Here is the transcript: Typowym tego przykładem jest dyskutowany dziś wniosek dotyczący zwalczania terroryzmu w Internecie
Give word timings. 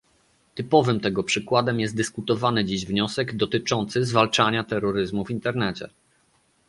Typowym 0.55 0.99
tego 0.99 1.23
przykładem 1.23 1.79
jest 1.79 1.95
dyskutowany 1.95 2.65
dziś 2.65 2.85
wniosek 2.85 3.35
dotyczący 3.35 4.05
zwalczania 4.05 4.63
terroryzmu 4.63 5.25
w 5.25 5.31
Internecie 5.31 5.89